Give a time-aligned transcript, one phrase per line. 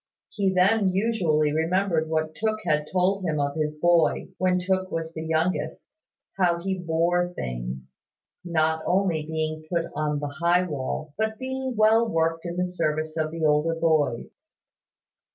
[0.29, 4.89] He then usually remembered what Mr Tooke had told him of his boy, when Tooke
[4.89, 5.83] was the youngest,
[6.39, 7.99] how he bore things
[8.43, 13.15] not only being put on the high wall, but being well worked in the service
[13.15, 14.33] of the older boys.